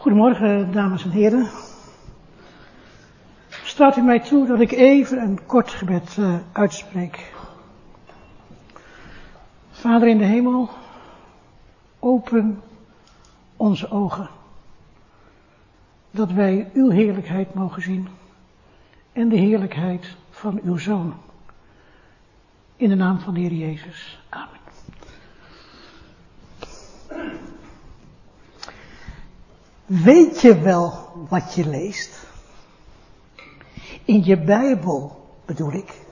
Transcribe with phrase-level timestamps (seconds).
[0.00, 1.48] Goedemorgen, dames en heren.
[3.48, 7.32] Staat u mij toe dat ik even een kort gebed uh, uitspreek.
[9.70, 10.70] Vader in de hemel,
[11.98, 12.62] open
[13.56, 14.28] onze ogen,
[16.10, 18.08] dat wij uw heerlijkheid mogen zien
[19.12, 21.14] en de heerlijkheid van uw Zoon.
[22.76, 24.20] In de naam van de Heer Jezus.
[24.28, 24.59] Amen.
[29.90, 32.26] Weet je wel wat je leest?
[34.04, 36.06] In je Bijbel bedoel ik.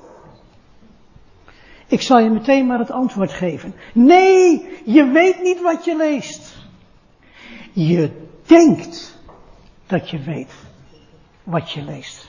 [1.87, 3.75] Ik zal je meteen maar het antwoord geven.
[3.95, 6.57] Nee, je weet niet wat je leest.
[7.73, 9.19] Je denkt
[9.87, 10.53] dat je weet
[11.43, 12.29] wat je leest.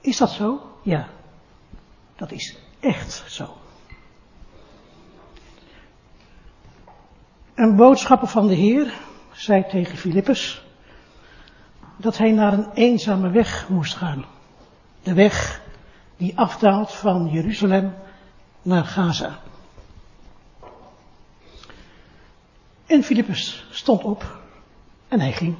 [0.00, 0.60] Is dat zo?
[0.82, 1.08] Ja,
[2.16, 3.56] dat is echt zo.
[7.54, 9.04] Een boodschapper van de Heer
[9.36, 10.64] zei tegen Filippus
[11.96, 14.24] dat hij naar een eenzame weg moest gaan.
[15.02, 15.62] De weg
[16.16, 17.94] die afdaalt van Jeruzalem
[18.62, 19.38] naar Gaza.
[22.86, 24.40] En Filippus stond op
[25.08, 25.56] en hij ging.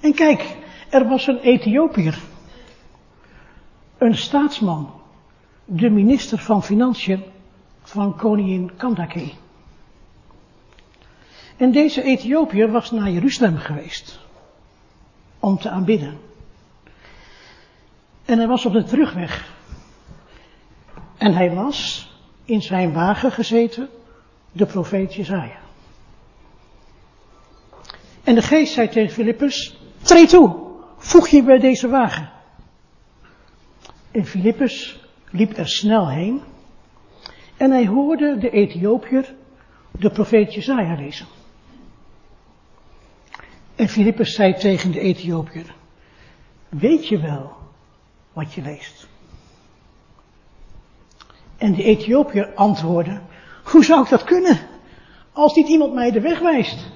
[0.00, 0.56] En kijk,
[0.90, 2.18] er was een Ethiopiër,
[3.98, 5.00] een staatsman,
[5.64, 7.24] de minister van Financiën
[7.82, 9.32] van koningin Kandake.
[11.56, 14.20] En deze Ethiopiër was naar Jeruzalem geweest
[15.40, 16.18] om te aanbidden.
[18.24, 19.54] En hij was op de terugweg.
[21.18, 22.10] En hij las
[22.44, 23.88] in zijn wagen gezeten
[24.52, 25.58] de profeet Jezaja.
[28.24, 30.56] En de geest zei tegen Filippus, treed toe,
[30.96, 32.30] voeg je bij deze wagen.
[34.10, 36.42] En Filippus liep er snel heen
[37.56, 39.34] en hij hoorde de Ethiopiër
[39.90, 41.26] de profeet Jezaja lezen.
[43.76, 45.74] En Filippus zei tegen de Ethiopiër,
[46.68, 47.56] weet je wel
[48.32, 49.08] wat je leest?
[51.56, 53.20] En de Ethiopiër antwoordde,
[53.64, 54.58] hoe zou ik dat kunnen,
[55.32, 56.90] als niet iemand mij de weg wijst?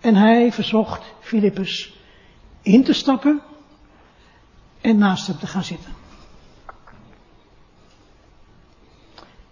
[0.00, 2.00] En hij verzocht Filippus
[2.62, 3.42] in te stappen
[4.80, 5.92] en naast hem te gaan zitten.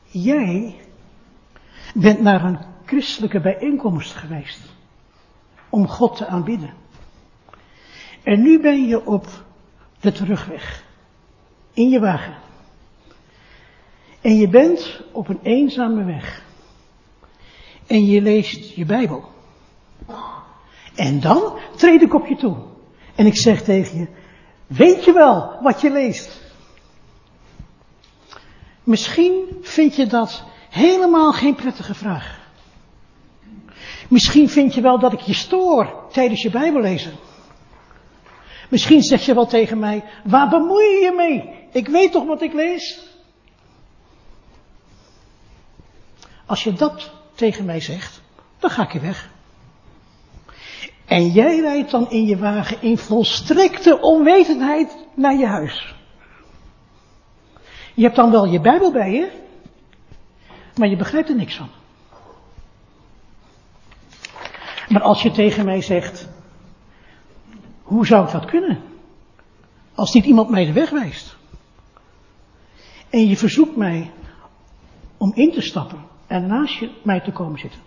[0.04, 0.80] Jij
[1.94, 4.60] bent naar een christelijke bijeenkomst geweest
[5.74, 6.74] om God te aanbidden.
[8.22, 9.26] En nu ben je op
[10.00, 10.84] de terugweg.
[11.72, 12.36] In je wagen.
[14.20, 16.42] En je bent op een eenzame weg.
[17.86, 19.24] En je leest je Bijbel.
[20.94, 22.56] En dan treed ik op je toe.
[23.14, 24.08] En ik zeg tegen je,
[24.66, 26.42] weet je wel wat je leest?
[28.82, 32.43] Misschien vind je dat helemaal geen prettige vraag.
[34.08, 37.12] Misschien vind je wel dat ik je stoor tijdens je Bijbellezen.
[38.68, 41.66] Misschien zeg je wel tegen mij, waar bemoei je je mee?
[41.72, 43.12] Ik weet toch wat ik lees?
[46.46, 48.22] Als je dat tegen mij zegt,
[48.58, 49.30] dan ga ik je weg.
[51.04, 55.94] En jij rijdt dan in je wagen in volstrekte onwetendheid naar je huis.
[57.94, 59.30] Je hebt dan wel je Bijbel bij je,
[60.76, 61.68] maar je begrijpt er niks van.
[64.94, 66.28] Maar als je tegen mij zegt,
[67.82, 68.82] hoe zou ik dat kunnen?
[69.94, 71.36] Als niet iemand mij de weg wijst.
[73.10, 74.10] En je verzoekt mij
[75.16, 77.80] om in te stappen en naast mij te komen zitten.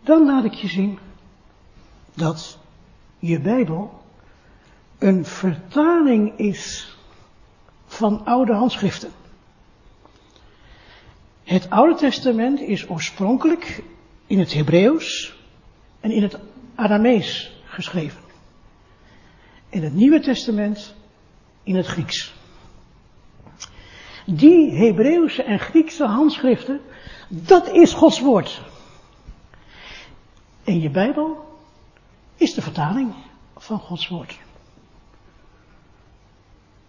[0.00, 0.98] Dan laat ik je zien
[2.14, 2.58] dat
[3.18, 4.02] je Bijbel
[4.98, 6.96] een vertaling is
[7.86, 9.10] van oude handschriften.
[11.44, 13.82] Het Oude Testament is oorspronkelijk
[14.28, 15.36] in het Hebreeuws
[16.00, 16.38] en in het
[16.74, 18.20] Aramees geschreven.
[19.68, 20.94] In het Nieuwe Testament
[21.62, 22.34] in het Grieks.
[24.26, 26.80] Die Hebreeuwse en Griekse handschriften,
[27.28, 28.62] dat is Gods woord.
[30.64, 31.58] En je Bijbel
[32.36, 33.14] is de vertaling
[33.56, 34.38] van Gods woord.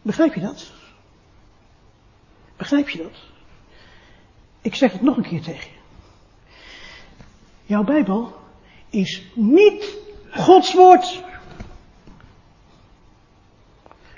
[0.01, 0.71] Begrijp je dat?
[2.57, 3.17] Begrijp je dat?
[4.61, 5.78] Ik zeg het nog een keer tegen je.
[7.69, 8.33] Jouw Bijbel
[8.89, 9.97] is niet
[10.31, 11.23] Gods woord.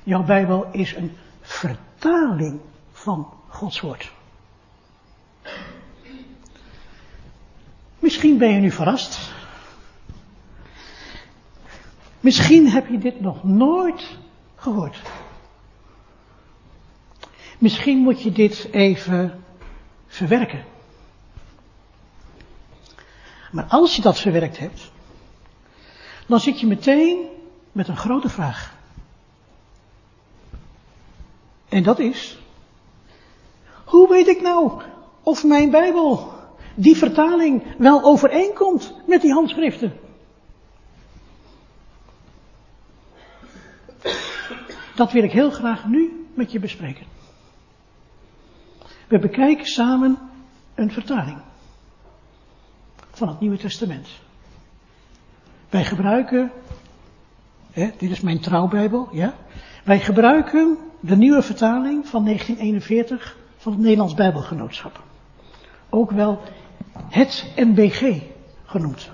[0.03, 2.59] Jouw Bijbel is een vertaling
[2.91, 4.11] van Gods woord.
[7.99, 9.33] Misschien ben je nu verrast.
[12.19, 14.17] Misschien heb je dit nog nooit
[14.55, 15.01] gehoord.
[17.57, 19.43] Misschien moet je dit even
[20.07, 20.70] verwerken.
[23.51, 24.91] Maar als je dat verwerkt hebt,
[26.27, 27.27] dan zit je meteen
[27.71, 28.75] met een grote vraag.
[31.69, 32.39] En dat is,
[33.85, 34.81] hoe weet ik nou
[35.23, 36.33] of mijn Bijbel,
[36.75, 39.99] die vertaling, wel overeenkomt met die handschriften?
[44.95, 47.05] Dat wil ik heel graag nu met je bespreken.
[49.07, 50.17] We bekijken samen
[50.75, 51.41] een vertaling
[53.21, 54.07] van het Nieuwe Testament.
[55.69, 56.51] Wij gebruiken,
[57.71, 59.33] hè, dit is mijn trouwbijbel, ja.
[59.83, 65.03] Wij gebruiken de nieuwe vertaling van 1941 van het Nederlands Bijbelgenootschap.
[65.89, 66.41] Ook wel
[66.93, 68.21] het NBG
[68.65, 69.09] genoemd.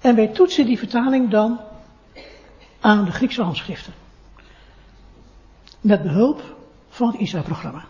[0.00, 1.60] En wij toetsen die vertaling dan
[2.80, 3.92] aan de Griekse handschriften.
[5.80, 6.56] Met behulp
[6.88, 7.84] van het ISA-programma.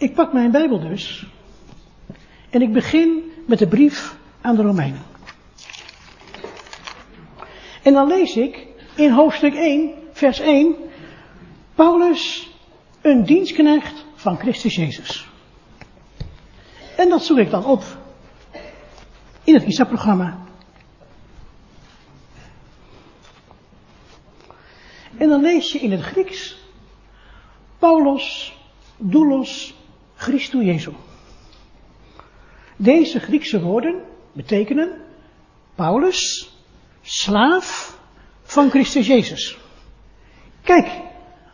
[0.00, 1.26] Ik pak mijn Bijbel dus.
[2.50, 5.02] En ik begin met de brief aan de Romeinen.
[7.82, 8.66] En dan lees ik
[8.96, 10.74] in hoofdstuk 1, vers 1,
[11.74, 12.50] Paulus,
[13.00, 15.28] een dienstknecht van Christus Jezus.
[16.96, 17.84] En dat zoek ik dan op
[19.44, 20.38] in het ISA-programma.
[25.16, 26.58] En dan lees je in het Grieks
[27.78, 28.56] Paulus,
[28.96, 29.78] doulos,
[30.20, 30.94] Christus Jezus.
[32.76, 34.02] Deze Griekse woorden
[34.32, 35.00] betekenen
[35.74, 36.52] Paulus,
[37.02, 37.98] slaaf
[38.42, 39.58] van Christus Jezus.
[40.62, 40.86] Kijk,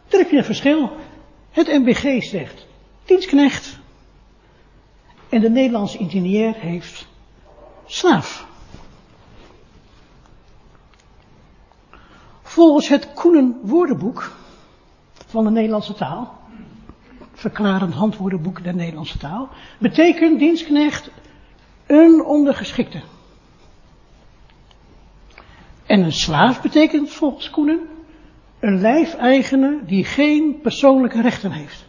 [0.08, 0.90] daar heb je een verschil.
[1.50, 2.66] Het MBG zegt
[3.04, 3.78] dienstknecht
[5.28, 7.06] en de Nederlandse ingenieur heeft
[7.86, 8.46] slaaf.
[12.42, 14.32] Volgens het Koenen woordenboek
[15.26, 16.35] van de Nederlandse taal,
[17.36, 19.48] verklarend handwoordenboek der Nederlandse taal,
[19.78, 21.10] betekent dienstknecht
[21.86, 23.02] een ondergeschikte.
[25.86, 27.80] En een slaaf betekent volgens Koenen
[28.60, 31.84] een lijfeigene die geen persoonlijke rechten heeft.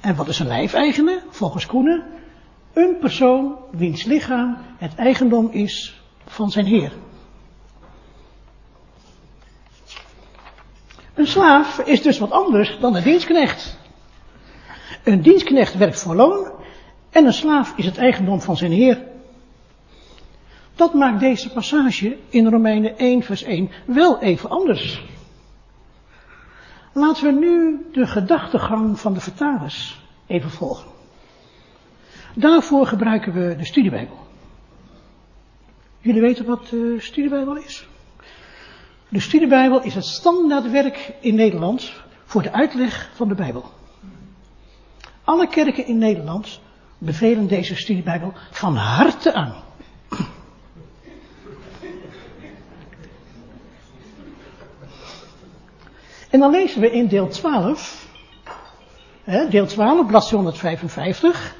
[0.00, 1.22] En wat is een lijfeigene?
[1.28, 2.04] Volgens Koenen
[2.72, 6.92] een persoon wiens lichaam het eigendom is van zijn heer.
[11.14, 13.78] Een slaaf is dus wat anders dan een dienstknecht.
[15.08, 16.52] Een dienstknecht werkt voor loon
[17.10, 19.06] en een slaaf is het eigendom van zijn heer.
[20.74, 25.04] Dat maakt deze passage in Romeinen 1 vers 1 wel even anders.
[26.92, 30.90] Laten we nu de gedachtegang van de vertalers even volgen.
[32.34, 34.18] Daarvoor gebruiken we de studiebijbel.
[36.00, 37.88] Jullie weten wat de studiebijbel is?
[39.08, 41.92] De studiebijbel is het standaardwerk in Nederland
[42.24, 43.76] voor de uitleg van de Bijbel.
[45.28, 46.60] Alle kerken in Nederland
[46.98, 49.54] bevelen deze studiebijbel van harte aan.
[56.30, 58.08] En dan lezen we in deel 12,
[59.24, 61.56] hè, deel 12, bladzijde 155.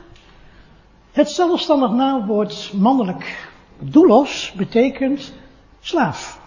[1.12, 3.48] Het zelfstandig naamwoord mannelijk
[3.78, 5.32] doulos betekent
[5.80, 6.40] slaaf.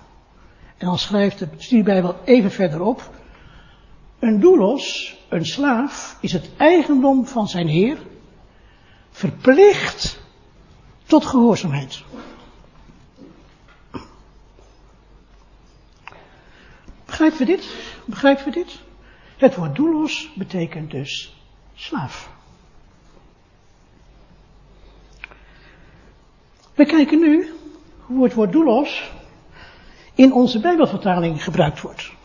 [0.77, 3.09] En dan schrijft de studiebijbel even verderop.
[4.21, 7.97] Een doulos, een slaaf, is het eigendom van zijn heer,
[9.09, 10.21] verplicht
[11.05, 12.03] tot gehoorzaamheid.
[17.05, 17.75] Begrijpen we dit?
[18.05, 18.79] Begrijpen we dit?
[19.37, 21.35] Het woord doulos betekent dus
[21.73, 22.29] slaaf.
[26.73, 27.53] We kijken nu
[28.05, 29.11] hoe het woord doulos
[30.15, 32.19] in onze Bijbelvertaling gebruikt wordt.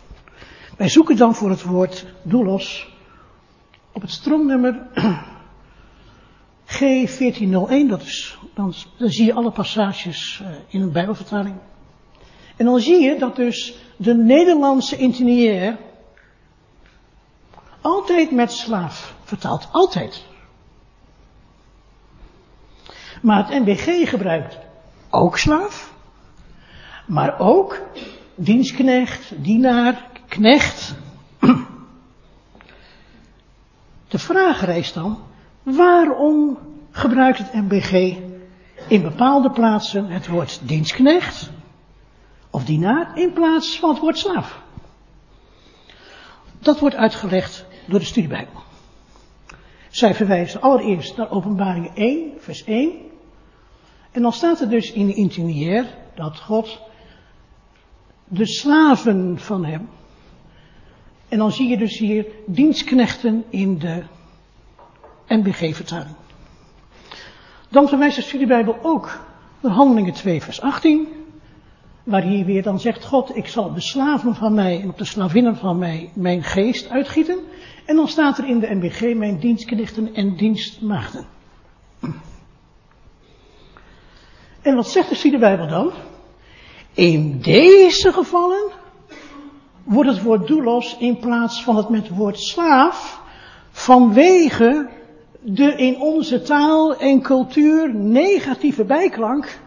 [0.77, 2.95] Wij zoeken dan voor het woord doulos
[3.93, 4.87] op het stroomnummer
[6.67, 11.57] G1401, dat is, dan, dan zie je alle passages uh, in een Bijbelvertaling.
[12.57, 15.77] En dan zie je dat dus de Nederlandse intiniair
[17.81, 19.69] altijd met slaaf vertaalt.
[19.73, 20.25] Altijd.
[23.23, 24.59] Maar het NBG gebruikt
[25.11, 25.95] ook slaaf.
[27.07, 27.81] Maar ook
[28.35, 30.95] dienstknecht, dienaar, knecht.
[34.09, 35.19] De vraag reist dan,
[35.63, 36.59] waarom
[36.91, 38.17] gebruikt het MBG
[38.89, 41.51] in bepaalde plaatsen het woord dienstknecht
[42.51, 44.61] of dienaar in plaats van het woord slaaf?
[46.59, 48.63] Dat wordt uitgelegd door de studiebijbel.
[49.89, 52.93] Zij verwijzen allereerst naar openbaring 1, vers 1.
[54.13, 56.81] En dan staat er dus in de intimier dat God
[58.25, 59.89] de slaven van hem.
[61.29, 64.03] En dan zie je dus hier dienstknechten in de
[65.29, 66.17] NBG-vertaling.
[67.69, 69.21] Dan verwijst de studiebijbel ook
[69.61, 71.09] naar Handelingen 2, vers 18,
[72.03, 75.05] waar hij weer dan zegt, God, ik zal de slaven van mij en op de
[75.05, 77.39] slavinnen van mij mijn geest uitgieten.
[77.85, 81.27] En dan staat er in de NBG mijn dienstknechten en dienstmaagden.
[84.63, 85.93] En wat zegt de studiebijbel dan?
[86.93, 88.71] In deze gevallen
[89.87, 93.23] wordt het woord doulos in plaats van het met woord slaaf
[93.71, 94.89] vanwege
[95.41, 99.59] de in onze taal en cultuur negatieve bijklank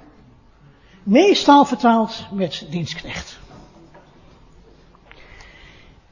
[1.03, 3.39] meestal vertaald met dienstknecht.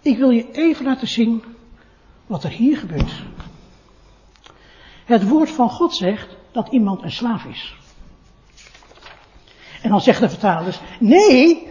[0.01, 1.43] Ik wil je even laten zien
[2.25, 3.11] wat er hier gebeurt.
[5.05, 7.75] Het woord van God zegt dat iemand een slaaf is.
[9.81, 11.67] En dan zeggen de vertalers, nee,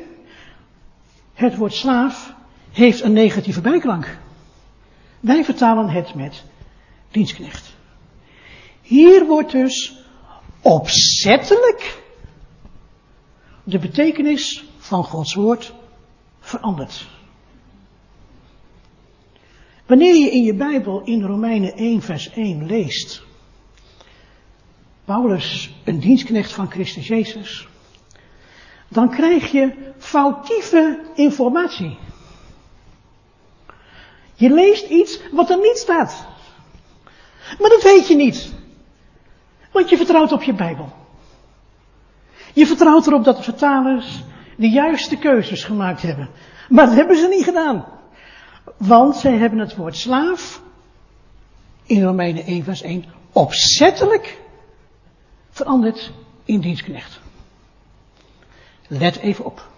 [1.37, 2.35] het woord slaaf
[2.73, 4.19] heeft een negatieve bijklank.
[5.21, 6.45] Wij vertalen het met
[7.11, 7.75] dienstknecht.
[8.83, 9.99] Hier wordt dus
[10.63, 12.03] opzettelijk
[13.65, 15.75] de betekenis van Gods woord
[16.41, 17.07] veranderd.
[19.87, 23.23] Wanneer je in je Bijbel in Romeinen 1 vers 1 leest,
[25.05, 27.69] Paulus, een dienstknecht van Christus Jezus,
[28.89, 31.99] dan krijg je foutieve informatie.
[34.35, 36.27] Je leest iets wat er niet staat.
[37.59, 38.53] Maar dat weet je niet.
[39.73, 40.93] Want je vertrouwt op je Bijbel.
[42.53, 44.23] Je vertrouwt erop dat de vertalers
[44.57, 46.29] de juiste keuzes gemaakt hebben.
[46.69, 47.87] Maar dat hebben ze niet gedaan.
[48.77, 50.63] Want zij hebben het woord slaaf
[51.87, 54.41] in Romeinen 1 vers 1 opzettelijk
[55.51, 56.13] veranderd
[56.45, 57.16] in dienstknecht.
[58.89, 59.69] Let even op.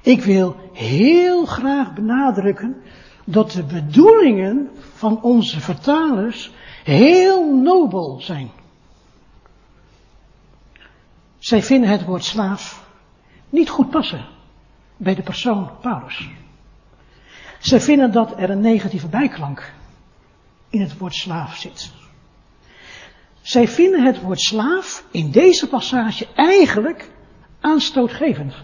[0.00, 2.82] Ik wil heel graag benadrukken
[3.24, 6.50] dat de bedoelingen van onze vertalers
[6.84, 8.50] heel nobel zijn.
[11.38, 12.86] Zij vinden het woord slaaf
[13.48, 14.24] niet goed passen
[14.96, 16.28] bij de persoon Paulus.
[17.58, 19.72] Zij vinden dat er een negatieve bijklank
[20.68, 21.90] in het woord slaaf zit.
[23.40, 27.10] Zij vinden het woord slaaf in deze passage eigenlijk
[27.60, 28.54] aanstootgevend.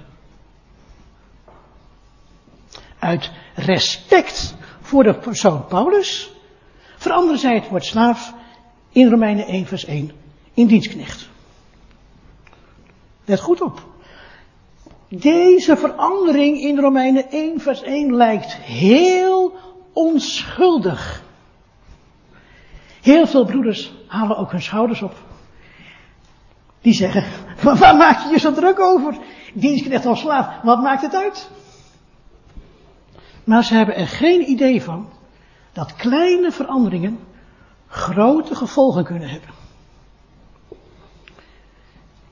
[2.98, 6.32] Uit respect voor de persoon Paulus
[6.96, 8.34] veranderen zij het woord slaaf
[8.90, 10.10] in Romeinen 1 vers 1
[10.54, 11.28] in dienstknecht.
[13.24, 13.82] Let goed op.
[15.08, 19.54] Deze verandering in Romeinen 1 vers 1 lijkt heel
[19.92, 21.22] onschuldig.
[23.00, 25.14] Heel veel broeders halen ook hun schouders op.
[26.84, 27.24] Die zeggen,
[27.62, 29.18] waar maak je je zo druk over?
[29.54, 31.50] Dienstknecht of slaaf, wat maakt het uit?
[33.44, 35.08] Maar ze hebben er geen idee van
[35.72, 37.18] dat kleine veranderingen
[37.88, 39.48] grote gevolgen kunnen hebben.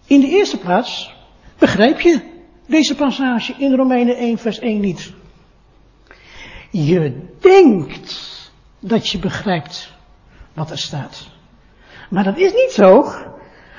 [0.07, 1.15] In de eerste plaats
[1.59, 2.21] begrijp je
[2.67, 5.13] deze passage in Romeinen 1 vers 1 niet.
[6.71, 9.93] Je denkt dat je begrijpt
[10.53, 11.27] wat er staat.
[12.11, 13.05] Maar dat is niet zo,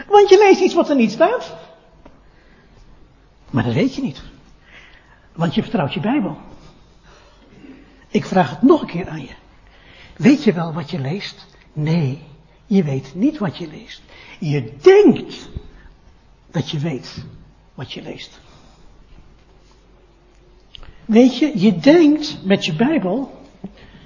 [0.07, 1.55] want je leest iets wat er niet staat.
[3.49, 4.21] Maar dat weet je niet.
[5.33, 6.37] Want je vertrouwt je Bijbel.
[8.07, 9.35] Ik vraag het nog een keer aan je.
[10.17, 11.47] Weet je wel wat je leest?
[11.73, 12.21] Nee,
[12.65, 14.01] je weet niet wat je leest.
[14.39, 15.49] Je denkt
[16.51, 17.25] dat je weet
[17.73, 18.39] wat je leest.
[21.05, 23.41] Weet je, je denkt met je Bijbel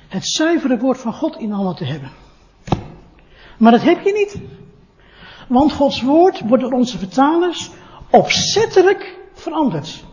[0.07, 2.11] het zuivere woord van God in handen te hebben.
[3.57, 4.41] Maar dat heb je niet.
[5.47, 7.69] Want Gods woord wordt door onze vertalers
[8.09, 10.03] opzettelijk veranderd.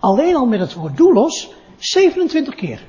[0.00, 2.86] Alleen al met het woord doelos 27 keer.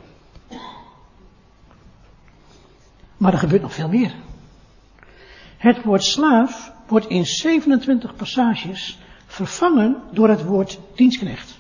[3.18, 4.14] Maar er gebeurt nog veel meer.
[5.58, 11.60] Het woord slaaf wordt in 27 passages vervangen door het woord dienstknecht.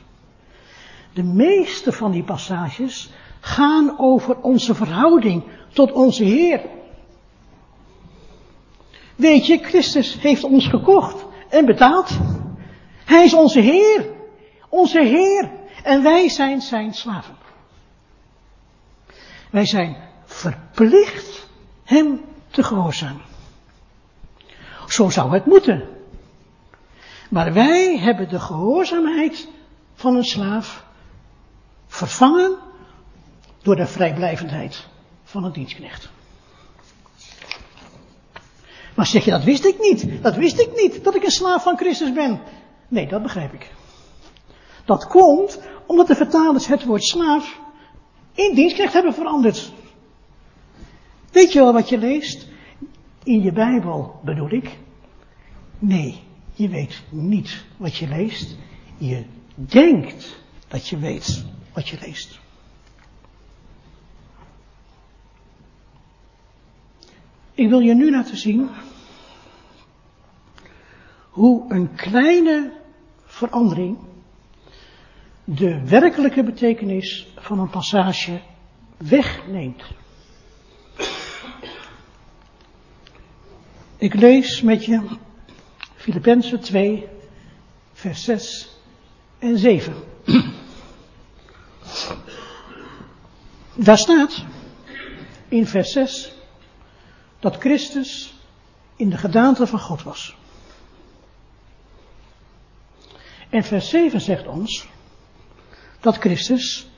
[1.14, 5.44] De meeste van die passages gaan over onze verhouding
[5.74, 6.62] tot onze Heer.
[9.20, 12.20] Weet je, Christus heeft ons gekocht en betaald.
[13.06, 14.06] Hij is onze Heer.
[14.70, 15.52] Onze Heer.
[15.84, 17.36] En wij zijn zijn slaven.
[19.52, 21.48] Wij zijn verplicht
[21.84, 23.22] hem te gehoorzamen.
[24.88, 25.88] Zo zou het moeten.
[27.30, 29.48] Maar wij hebben de gehoorzaamheid
[29.94, 30.86] van een slaaf
[31.88, 32.58] vervangen
[33.62, 34.88] door de vrijblijvendheid
[35.24, 36.10] van een dienstknecht.
[39.00, 40.22] Maar zeg je, dat wist ik niet.
[40.22, 42.42] Dat wist ik niet, dat ik een slaaf van Christus ben.
[42.88, 43.72] Nee, dat begrijp ik.
[44.86, 47.60] Dat komt omdat de vertalers het woord slaaf
[48.34, 49.72] in dienstknecht hebben veranderd.
[51.32, 52.48] Weet je wel wat je leest?
[53.24, 54.78] in je Bijbel bedoel ik.
[55.80, 56.20] Nee,
[56.54, 58.58] je weet niet wat je leest.
[58.98, 59.26] Je
[59.56, 62.40] denkt dat je weet wat je leest.
[67.60, 68.70] Ik wil je nu laten zien
[71.30, 72.74] hoe een kleine
[73.26, 73.98] verandering
[75.44, 78.42] de werkelijke betekenis van een passage
[78.98, 79.84] wegneemt.
[83.98, 85.18] Ik lees met je
[85.96, 87.08] Filippenzen 2,
[87.94, 88.78] vers 6
[89.40, 89.94] en 7.
[93.74, 94.46] Daar staat
[95.48, 96.38] in vers 6
[97.40, 98.34] dat Christus
[98.96, 100.36] in de gedaante van God was.
[103.50, 104.88] En vers 7 zegt ons
[106.00, 106.90] dat Christus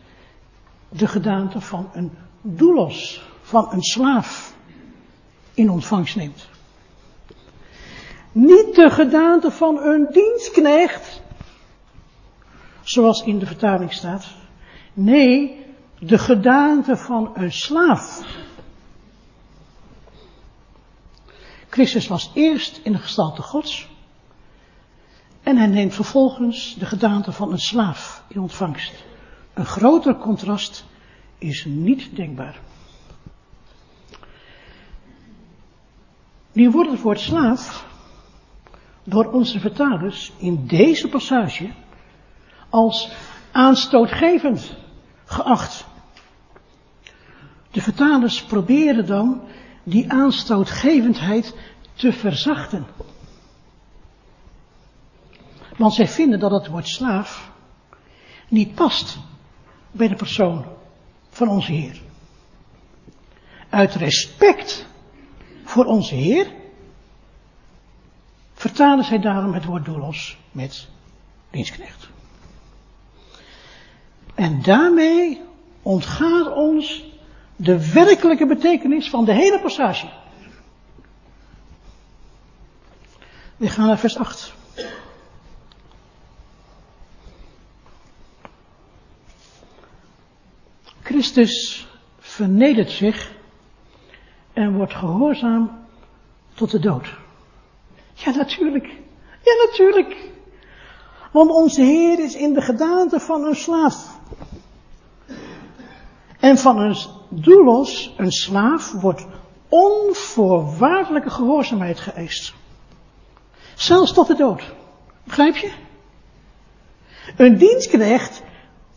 [0.89, 4.55] de gedaante van een doelos, van een slaaf,
[5.53, 6.49] in ontvangst neemt.
[8.31, 11.21] Niet de gedaante van een dienstknecht,
[12.83, 14.25] zoals in de vertaling staat.
[14.93, 15.65] Nee,
[15.99, 18.25] de gedaante van een slaaf.
[21.71, 23.89] Christus was eerst in de gestalte Gods.
[25.43, 29.05] En hij neemt vervolgens de gedaante van een slaaf in ontvangst.
[29.53, 30.85] Een groter contrast
[31.37, 32.59] is niet denkbaar.
[36.51, 37.87] Nu wordt het woord slaaf
[39.03, 41.69] door onze vertalers in deze passage
[42.69, 43.11] als
[43.51, 44.75] aanstootgevend
[45.25, 45.85] geacht.
[47.71, 49.41] De vertalers proberen dan
[49.83, 51.55] die aanstootgevendheid
[51.93, 52.85] te verzachten.
[55.77, 57.51] Want zij vinden dat het woord slaaf
[58.47, 59.17] niet past
[59.91, 60.65] bij de persoon
[61.29, 62.01] van onze Heer.
[63.69, 64.85] Uit respect
[65.63, 66.51] voor onze Heer
[68.53, 70.87] vertalen zij daarom het woord doelos met
[71.49, 72.09] dienstknecht.
[74.35, 75.41] En daarmee
[75.81, 77.10] ontgaat ons
[77.61, 80.09] de werkelijke betekenis van de hele passage.
[83.57, 84.53] We gaan naar vers 8.
[91.01, 91.87] Christus
[92.19, 93.31] vernedert zich
[94.53, 95.85] en wordt gehoorzaam
[96.53, 97.13] tot de dood.
[98.13, 98.85] Ja, natuurlijk.
[99.43, 100.29] Ja, natuurlijk.
[101.31, 104.19] Want onze Heer is in de gedaante van een slaaf.
[106.41, 106.95] En van een
[107.29, 109.25] doelos, een slaaf, wordt
[109.69, 112.53] onvoorwaardelijke gehoorzaamheid geëist.
[113.75, 114.73] Zelfs tot de dood.
[115.23, 115.71] Begrijp je?
[117.37, 118.43] Een dienstknecht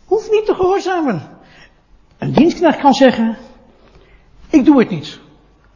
[0.05, 1.21] hoeft niet te gehoorzamen.
[2.17, 3.37] Een dienstknecht kan zeggen,
[4.49, 5.19] ik doe het niet.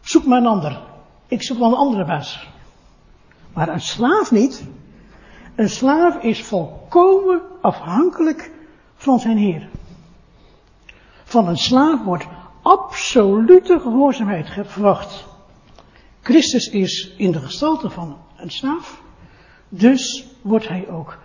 [0.02, 0.82] Zoek maar een ander.
[1.28, 2.48] Ik zoek wel een andere baas.
[3.54, 4.64] Maar een slaaf niet.
[5.56, 8.52] Een slaaf is volkomen afhankelijk
[8.96, 9.70] van zijn heer.
[11.30, 12.28] Van een slaaf wordt
[12.62, 15.26] absolute gehoorzaamheid verwacht.
[16.22, 19.02] Christus is in de gestalte van een slaaf.
[19.70, 21.18] Dus wordt hij ook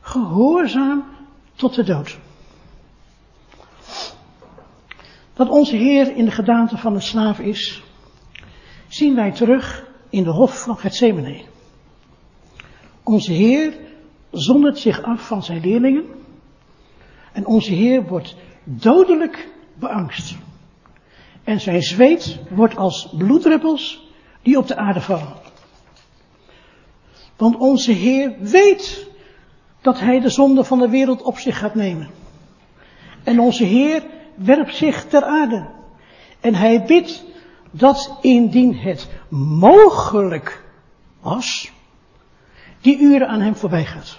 [0.00, 1.04] gehoorzaam
[1.54, 2.18] tot de dood.
[5.34, 7.82] Dat onze Heer in de gedaante van een slaaf is,
[8.88, 11.42] zien wij terug in de hof van Gethsemane.
[13.02, 13.74] Onze Heer
[14.30, 16.04] zondert zich af van zijn leerlingen
[17.32, 20.36] en onze Heer wordt dodelijk beangst.
[21.44, 25.32] En zijn zweet wordt als bloeddruppels die op de aarde vallen.
[27.36, 29.06] Want onze Heer weet
[29.80, 32.10] dat Hij de zonde van de wereld op zich gaat nemen.
[33.24, 34.02] En onze Heer
[34.34, 35.66] werpt zich ter aarde.
[36.40, 37.24] En Hij bidt
[37.70, 40.64] dat indien het mogelijk
[41.20, 41.72] was,
[42.80, 44.18] die uren aan hem voorbij gaat.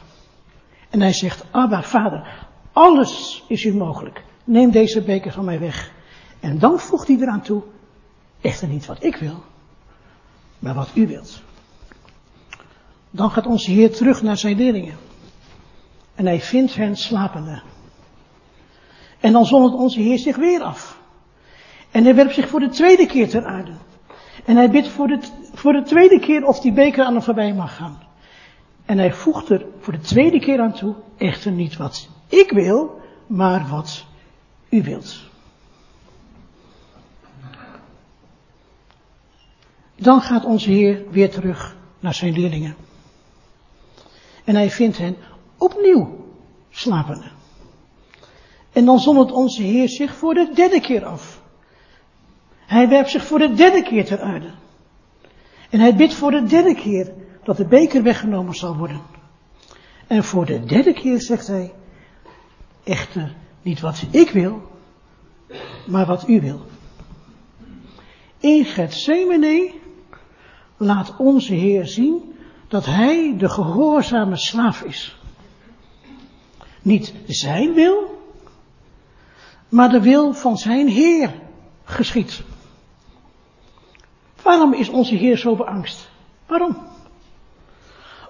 [0.90, 4.24] En hij zegt, Abba, vader, alles is u mogelijk.
[4.46, 5.92] Neem deze beker van mij weg.
[6.40, 7.64] En dan voegt hij eraan toe,
[8.42, 9.44] echter niet wat ik wil,
[10.60, 11.42] maar wat u wilt.
[13.10, 14.98] Dan gaat onze Heer terug naar zijn leerlingen.
[16.16, 17.62] En hij vindt hen slapende.
[19.20, 21.00] En dan zondert onze Heer zich weer af.
[21.92, 23.74] En hij werpt zich voor de tweede keer ter aarde.
[24.46, 25.20] En hij bidt voor de,
[25.54, 28.00] voor de tweede keer of die beker aan hem voorbij mag gaan.
[28.86, 33.02] En hij voegt er voor de tweede keer aan toe, echter niet wat ik wil,
[33.28, 34.06] maar wat
[34.76, 35.24] u wilt.
[39.96, 42.76] Dan gaat onze Heer weer terug naar zijn leerlingen.
[44.44, 45.18] En hij vindt hen
[45.58, 46.26] opnieuw
[46.70, 47.32] slapende.
[48.72, 51.42] En dan zondert onze Heer zich voor de derde keer af.
[52.66, 54.52] Hij werpt zich voor de derde keer ter aarde.
[55.70, 59.02] En hij bidt voor de derde keer dat de beker weggenomen zal worden.
[60.08, 61.74] En voor de derde keer zegt hij,
[62.84, 63.36] echter
[63.66, 64.62] niet wat ik wil,
[65.88, 66.66] maar wat u wil.
[68.40, 69.74] In Gethsemane
[70.78, 72.36] laat onze Heer zien
[72.68, 75.18] dat hij de gehoorzame slaaf is.
[76.82, 78.22] Niet zijn wil,
[79.70, 81.34] maar de wil van zijn Heer
[81.84, 82.44] geschiet.
[84.42, 86.10] Waarom is onze Heer zo beangst?
[86.46, 86.78] Waarom?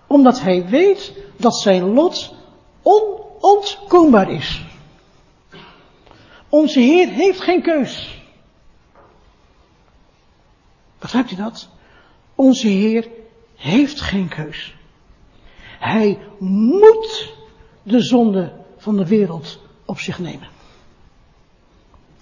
[0.07, 2.33] Omdat hij weet dat zijn lot
[2.81, 4.65] onontkoombaar is.
[6.55, 8.21] Onze Heer heeft geen keus.
[10.99, 11.69] Begrijpt u dat?
[12.35, 13.09] Onze Heer
[13.55, 14.75] heeft geen keus.
[15.79, 17.33] Hij moet
[17.83, 20.47] de zonde van de wereld op zich nemen.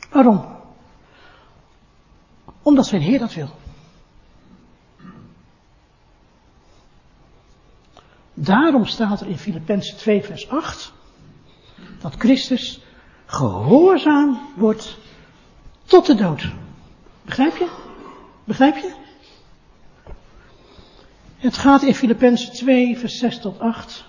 [0.09, 0.45] Waarom?
[2.61, 3.49] Omdat zijn Heer dat wil.
[8.33, 10.93] Daarom staat er in Filippenzen 2 vers 8
[11.99, 12.82] dat Christus
[13.33, 14.97] gehoorzaam wordt
[15.83, 16.51] tot de dood.
[17.21, 17.67] Begrijp je?
[18.43, 18.93] Begrijp je?
[21.37, 24.05] Het gaat in Filippenzen 2 vers 6 tot 8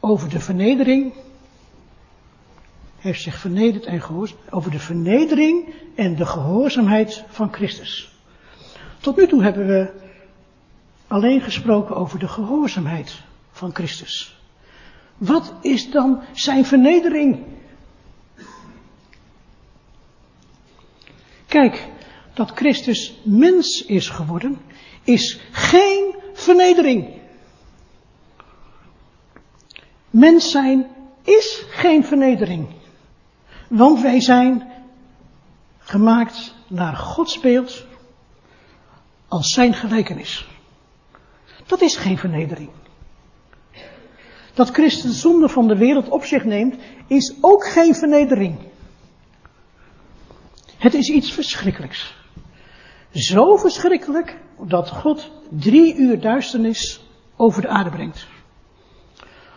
[0.00, 1.12] over de vernedering.
[1.12, 4.38] Hij heeft zich vernederd en gehoorzaam.
[4.50, 8.12] Over de vernedering en de gehoorzaamheid van Christus.
[9.00, 9.90] Tot nu toe hebben we
[11.06, 14.40] alleen gesproken over de gehoorzaamheid van Christus.
[15.16, 17.44] Wat is dan zijn vernedering?
[21.48, 21.88] Kijk,
[22.34, 24.58] dat Christus mens is geworden,
[25.04, 27.08] is geen vernedering.
[30.10, 30.86] Mens zijn
[31.22, 32.68] is geen vernedering.
[33.68, 34.68] Want wij zijn
[35.78, 37.86] gemaakt naar Gods beeld
[39.28, 40.48] als zijn gelijkenis.
[41.66, 42.70] Dat is geen vernedering.
[44.54, 48.67] Dat Christus zonde van de wereld op zich neemt, is ook geen vernedering.
[50.88, 52.14] Het is iets verschrikkelijks.
[53.12, 57.00] Zo verschrikkelijk dat God drie uur duisternis
[57.36, 58.26] over de aarde brengt.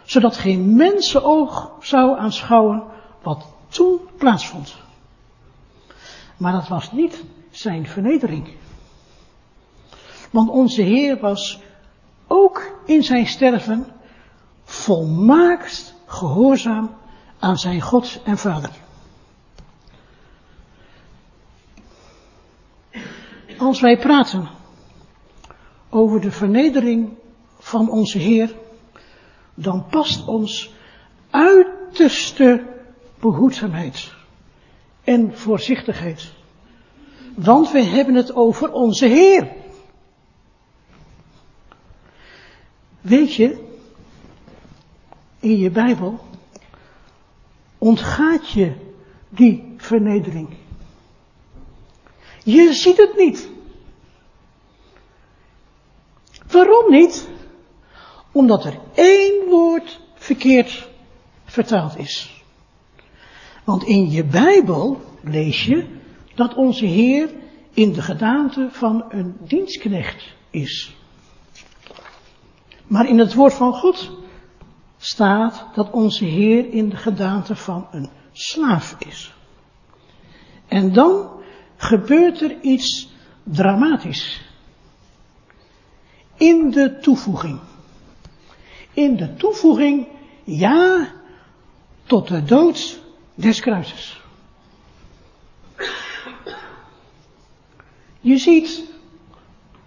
[0.04, 2.84] Zodat geen mensenoog zou aanschouwen
[3.22, 4.76] wat toen plaatsvond.
[6.38, 8.56] Maar dat was niet zijn vernedering.
[10.32, 11.60] Want onze Heer was
[12.28, 13.88] ook in zijn sterven
[14.64, 16.96] volmaakt gehoorzaam
[17.40, 18.90] aan zijn God en Vader.
[23.62, 24.50] Als wij praten
[25.90, 27.10] over de vernedering
[27.60, 28.56] van onze Heer,
[29.54, 30.74] dan past ons
[31.30, 32.66] uiterste
[33.20, 34.14] behoedzaamheid
[35.04, 36.34] en voorzichtigheid.
[37.36, 39.52] Want we hebben het over onze Heer.
[43.02, 43.64] Weet je,
[45.40, 46.20] in je Bijbel
[47.78, 48.74] ontgaat je
[49.30, 50.61] die vernedering.
[52.44, 53.50] Je ziet het niet.
[56.52, 57.30] Waarom niet?
[58.32, 60.90] Omdat er één woord verkeerd
[61.46, 62.44] vertaald is.
[63.64, 66.00] Want in je Bijbel lees je
[66.36, 67.30] dat onze Heer
[67.74, 70.96] in de gedaante van een dienstknecht is.
[72.88, 74.12] Maar in het woord van God
[74.98, 79.34] staat dat onze Heer in de gedaante van een slaaf is.
[80.68, 81.41] En dan
[81.82, 83.10] gebeurt er iets
[83.44, 84.42] dramatisch.
[86.38, 87.60] In de toevoeging.
[88.94, 90.08] In de toevoeging,
[90.44, 91.12] ja,
[92.04, 93.00] tot de dood
[93.36, 94.22] des kruises.
[98.20, 98.84] Je ziet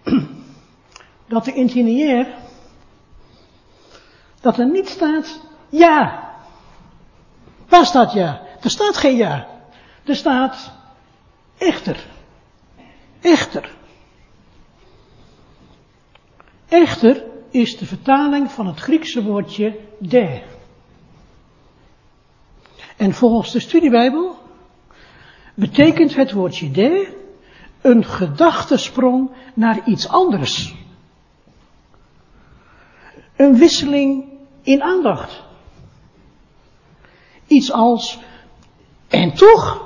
[1.27, 2.27] dat de intiniair
[4.41, 6.23] dat er niet staat ja.
[7.67, 8.41] Waar staat ja?
[8.61, 9.47] Er staat geen ja.
[10.03, 10.74] Er staat
[11.57, 12.05] echter.
[13.21, 13.75] Echter.
[16.67, 20.41] Echter is de vertaling van het Griekse woordje de.
[22.97, 24.35] En volgens de studiebijbel
[25.53, 27.23] betekent het woordje de
[27.81, 30.75] een gedachtesprong naar iets anders.
[33.35, 34.25] Een wisseling
[34.61, 35.43] in aandacht.
[37.47, 38.19] Iets als,
[39.07, 39.84] en toch?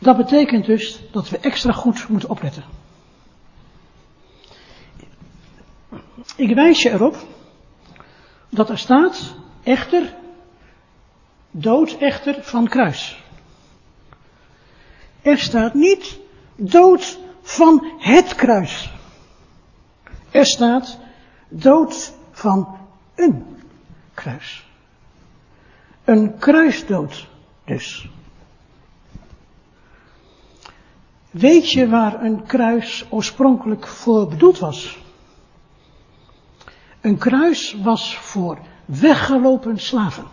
[0.00, 2.64] Dat betekent dus dat we extra goed moeten opletten.
[6.36, 7.16] Ik wijs je erop
[8.48, 10.14] dat er staat, echter,
[11.50, 13.22] dood echter van kruis.
[15.22, 16.18] Er staat niet
[16.56, 18.92] dood van het kruis.
[20.30, 20.98] Er staat
[21.48, 22.78] dood van
[23.14, 23.56] een
[24.14, 24.68] kruis.
[26.04, 27.26] Een kruisdood
[27.64, 28.08] dus.
[31.30, 34.98] Weet je waar een kruis oorspronkelijk voor bedoeld was?
[37.00, 40.24] Een kruis was voor weggelopen slaven.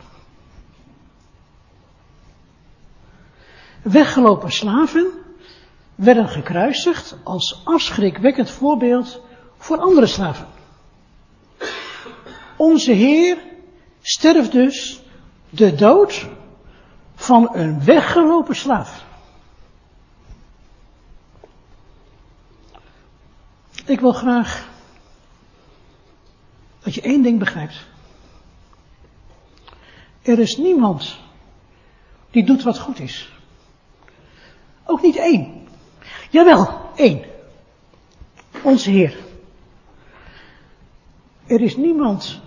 [3.82, 5.08] Weggelopen slaven
[5.96, 9.22] werden gekruisigd als afschrikwekkend voorbeeld
[9.58, 10.48] voor andere slaven.
[12.58, 13.38] Onze Heer
[14.02, 15.02] sterft dus
[15.50, 16.28] de dood
[17.16, 19.07] van een weggelopen slaaf.
[23.88, 24.70] Ik wil graag
[26.80, 27.86] dat je één ding begrijpt.
[30.22, 31.18] Er is niemand
[32.32, 33.32] die doet wat goed is.
[34.86, 35.68] Ook niet één.
[36.30, 37.24] Jawel, één.
[38.64, 39.18] Onze Heer.
[41.46, 42.40] Er is niemand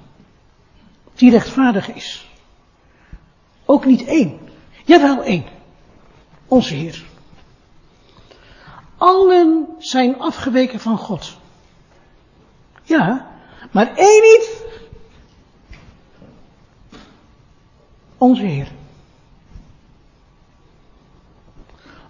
[1.14, 2.28] die rechtvaardig is.
[3.64, 4.38] Ook niet één.
[4.84, 5.44] Jawel, één.
[6.46, 7.09] Onze Heer.
[9.00, 11.36] Allen zijn afgeweken van God.
[12.82, 13.30] Ja,
[13.70, 14.64] maar één niet.
[18.18, 18.72] Onze Heer.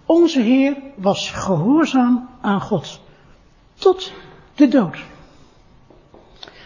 [0.05, 2.99] Onze Heer was gehoorzaam aan God.
[3.73, 4.11] Tot
[4.55, 4.97] de dood.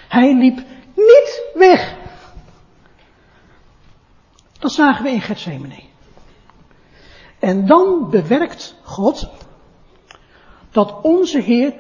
[0.07, 0.57] Hij liep
[0.95, 1.95] niet weg.
[4.59, 5.83] Dat zagen we in Gethsemane.
[7.39, 9.29] En dan bewerkt God
[10.75, 11.73] dat onze Heer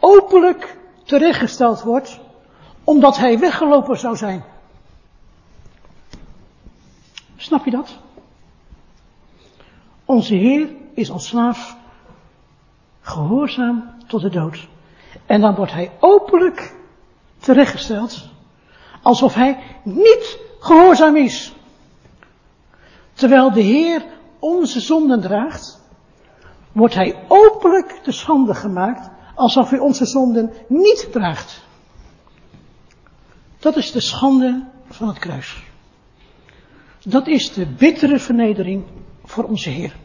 [0.00, 2.18] openlijk terechtgesteld wordt,
[2.84, 4.44] omdat hij weggelopen zou zijn.
[7.36, 7.98] Snap je dat?
[10.04, 11.76] Onze Heer is als slaaf
[13.00, 14.68] gehoorzaam tot de dood.
[15.26, 16.74] En dan wordt hij openlijk
[17.38, 18.28] terechtgesteld,
[19.02, 21.52] alsof hij niet gehoorzaam is.
[23.12, 24.04] Terwijl de Heer
[24.38, 25.79] onze zonden draagt,
[26.72, 31.64] wordt hij openlijk de schande gemaakt, alsof hij onze zonden niet draagt.
[33.58, 35.62] Dat is de schande van het kruis.
[37.04, 38.84] Dat is de bittere vernedering
[39.24, 39.96] voor onze Heer.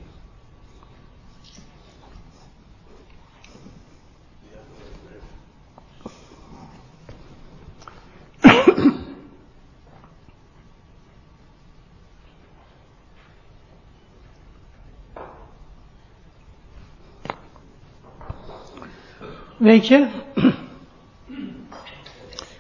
[19.65, 20.07] Weet je,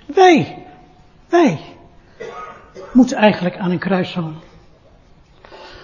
[0.05, 0.65] wij,
[1.29, 1.59] wij
[2.93, 4.39] moeten eigenlijk aan een kruis hangen.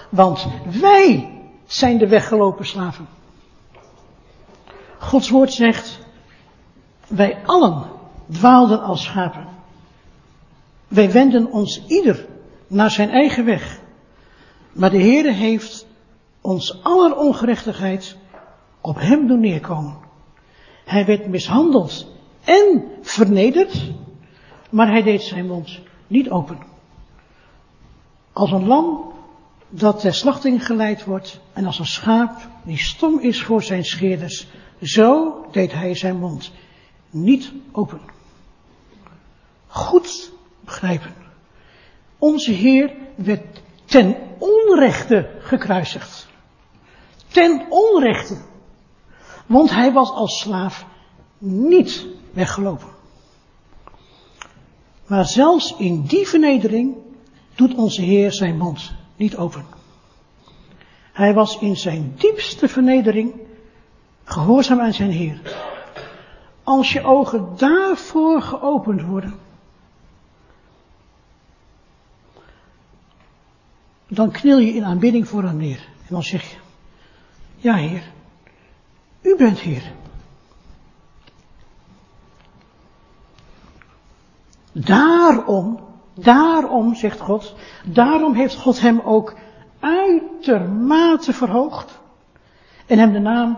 [0.09, 0.47] Want
[0.79, 1.31] wij
[1.65, 3.07] zijn de weggelopen slaven.
[4.97, 5.99] Gods woord zegt,
[7.07, 7.85] wij allen
[8.31, 9.47] dwaalden als schapen.
[10.87, 12.25] Wij wenden ons ieder
[12.67, 13.79] naar zijn eigen weg.
[14.71, 15.87] Maar de Heere heeft
[16.41, 18.17] ons aller ongerechtigheid
[18.81, 20.09] op hem doen neerkomen.
[20.85, 22.07] Hij werd mishandeld
[22.43, 23.91] en vernederd,
[24.69, 26.57] maar hij deed zijn mond niet open.
[28.33, 29.13] Als een lam
[29.69, 34.47] dat ter slachting geleid wordt en als een schaap die stom is voor zijn scheerders,
[34.81, 36.51] zo deed hij zijn mond
[37.09, 38.01] niet open.
[39.67, 41.13] Goed begrijpen.
[42.17, 46.27] Onze Heer werd ten onrechte gekruisigd.
[47.27, 48.37] Ten onrechte.
[49.51, 50.85] Want hij was als slaaf
[51.37, 52.87] niet weggelopen.
[55.07, 56.95] Maar zelfs in die vernedering
[57.55, 59.65] doet onze Heer zijn mond niet open.
[61.13, 63.33] Hij was in zijn diepste vernedering
[64.23, 65.41] gehoorzaam aan zijn Heer.
[66.63, 69.33] Als je ogen daarvoor geopend worden,
[74.07, 75.87] dan knil je in aanbidding voor hem neer.
[75.99, 76.57] En dan zeg je,
[77.57, 78.03] ja Heer,
[79.21, 79.91] u bent Heer.
[84.71, 85.79] Daarom,
[86.13, 87.55] daarom, zegt God,
[87.85, 89.35] daarom heeft God hem ook
[89.79, 91.99] uitermate verhoogd
[92.85, 93.57] en hem de naam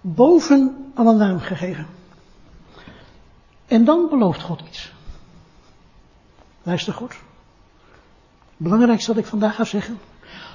[0.00, 1.86] boven alle naam gegeven.
[3.66, 4.92] En dan belooft God iets.
[6.62, 7.12] Luister goed.
[7.12, 9.98] Het belangrijkste wat ik vandaag ga zeggen.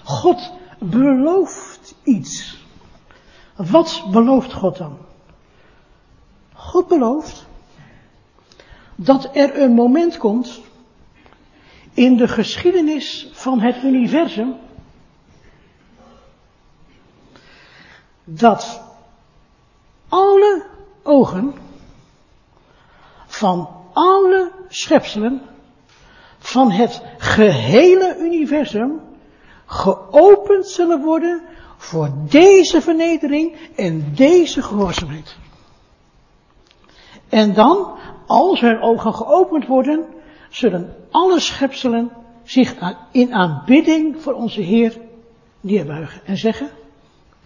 [0.03, 2.62] God belooft iets.
[3.55, 4.97] Wat belooft God dan?
[6.53, 7.45] God belooft
[8.95, 10.61] dat er een moment komt
[11.93, 14.55] in de geschiedenis van het universum
[18.23, 18.81] dat
[20.09, 20.65] alle
[21.03, 21.53] ogen
[23.27, 25.41] van alle schepselen
[26.39, 29.01] van het gehele universum
[29.65, 31.41] geopend zullen worden
[31.83, 35.37] voor deze vernedering en deze gehoorzaamheid.
[37.29, 40.05] En dan, als hun ogen geopend worden,
[40.49, 42.11] zullen alle schepselen
[42.43, 42.75] zich
[43.11, 44.97] in aanbidding voor onze Heer
[45.61, 46.69] neerbuigen en zeggen,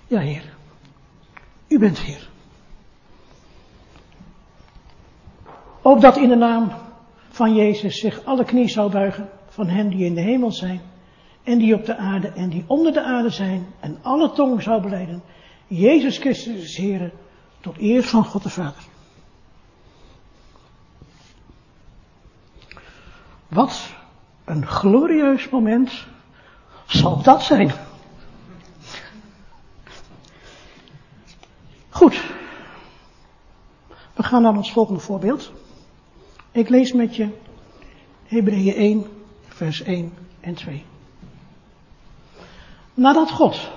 [0.08, 0.44] ja Heer,
[1.68, 2.30] u bent Heer.
[5.82, 6.72] Opdat in de naam
[7.30, 10.82] van Jezus zich alle knie zou buigen van hen die in de hemel zijn
[11.48, 14.82] en die op de aarde en die onder de aarde zijn en alle tong zou
[14.82, 15.24] beleiden.
[15.68, 17.12] Jezus Christus is Heer
[17.60, 18.84] tot eer van God de Vader.
[23.48, 23.90] Wat
[24.46, 26.06] een glorieus moment
[26.86, 27.72] zal dat zijn.
[31.90, 32.22] Goed.
[34.14, 35.52] We gaan naar ons volgende voorbeeld.
[36.52, 37.30] Ik lees met je
[38.24, 39.06] Hebreeën 1,
[39.48, 40.86] vers 1 en 2.
[42.98, 43.72] Nadat God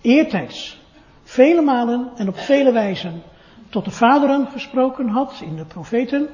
[0.00, 0.80] eertijds
[1.22, 3.22] vele malen en op vele wijzen
[3.68, 6.28] tot de vaderen gesproken had in de profeten,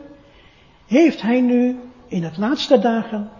[0.86, 3.30] heeft hij nu in het laatste dagen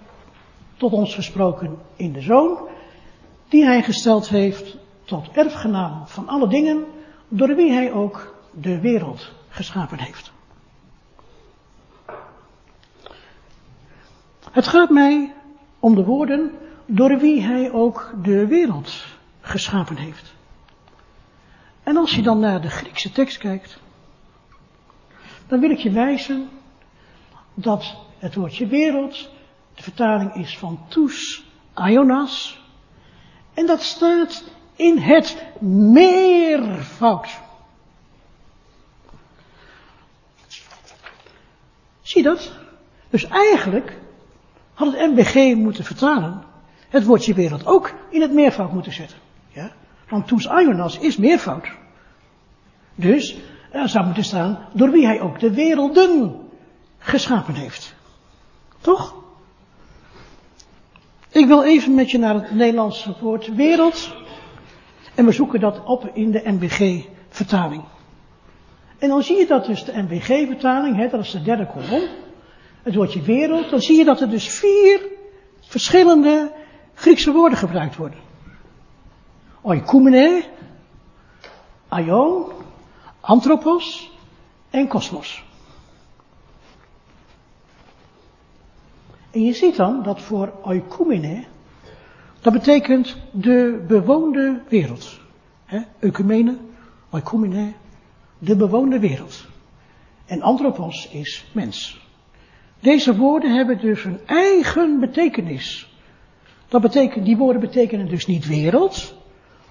[0.76, 2.68] tot ons gesproken in de Zoon,
[3.48, 6.84] die hij gesteld heeft tot erfgenaam van alle dingen,
[7.28, 10.32] door wie hij ook de wereld geschapen heeft.
[14.50, 15.34] Het gaat mij
[15.78, 16.54] om de woorden
[16.92, 19.04] door wie hij ook de wereld
[19.40, 20.34] geschapen heeft.
[21.82, 23.78] En als je dan naar de Griekse tekst kijkt,
[25.46, 26.48] dan wil ik je wijzen
[27.54, 29.30] dat het woordje wereld,
[29.74, 32.60] de vertaling is van tous, ionas,
[33.54, 34.44] en dat staat
[34.76, 35.46] in het
[35.92, 37.40] meervoud.
[42.02, 42.52] Zie dat?
[43.10, 43.98] Dus eigenlijk
[44.74, 46.44] had het MBG moeten vertalen,
[46.90, 49.18] het woordje wereld ook in het meervoud moeten zetten.
[49.48, 49.70] Ja?
[50.08, 51.68] Want tous ionas is meervoud.
[52.94, 53.36] Dus
[53.70, 56.36] er zou moeten staan, door wie hij ook de werelden
[56.98, 57.94] geschapen heeft.
[58.80, 59.14] Toch?
[61.30, 64.14] Ik wil even met je naar het Nederlandse woord wereld.
[65.14, 67.82] En we zoeken dat op in de NBG-vertaling.
[68.98, 72.02] En dan zie je dat dus de NBG-vertaling, dat is de derde kolom,
[72.82, 75.00] het woordje wereld, dan zie je dat er dus vier
[75.60, 76.52] verschillende
[77.00, 78.18] Griekse woorden gebruikt worden.
[79.60, 80.44] Oikoumene,
[81.88, 82.52] aion,
[83.20, 84.10] anthropos
[84.70, 85.44] en kosmos.
[89.30, 91.44] En je ziet dan dat voor oikoumene,
[92.40, 95.20] dat betekent de bewoonde wereld.
[95.64, 96.58] He, oikumene,
[97.10, 97.72] oikoumene,
[98.38, 99.46] de bewoonde wereld.
[100.26, 102.00] En anthropos is mens.
[102.80, 105.89] Deze woorden hebben dus een eigen betekenis.
[106.70, 109.14] Dat betekent, die woorden betekenen dus niet wereld,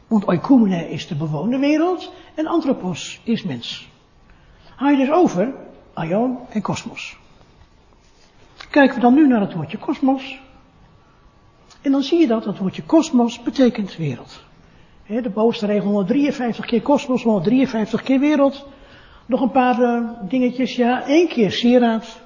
[0.07, 3.89] want oikoumene is de bewoonde wereld en anthropos is mens.
[4.75, 5.53] Haal je dus over
[5.93, 7.17] aion en kosmos.
[8.69, 10.39] Kijken we dan nu naar het woordje kosmos.
[11.81, 14.43] En dan zie je dat het woordje kosmos betekent wereld.
[15.05, 18.67] de bovenste regel 153 keer kosmos, 153 keer wereld.
[19.25, 22.21] Nog een paar uh, dingetjes, ja, één keer sieraad.